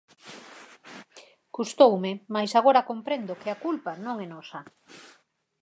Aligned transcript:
Custoume, 1.55 2.11
mais 2.35 2.51
agora 2.59 2.87
comprendo 2.91 3.39
que 3.41 3.49
a 3.51 3.59
culpa 3.65 3.91
non 4.05 4.15
é 4.25 4.27
nosa. 4.33 4.59